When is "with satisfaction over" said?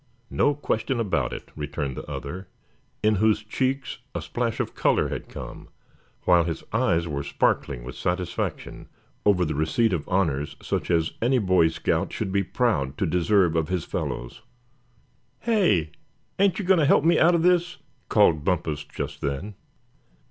7.83-9.45